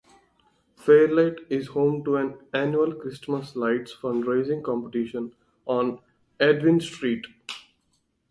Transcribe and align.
Fairlight 0.77 1.41
is 1.51 1.67
home 1.67 2.03
to 2.05 2.15
an 2.15 2.39
annual 2.55 2.91
Christmas 2.91 3.55
Lights 3.55 3.93
fundraising 3.93 4.63
competition 4.63 5.35
on 5.67 5.99
"Edwin 6.39 6.79
Street". 6.79 7.27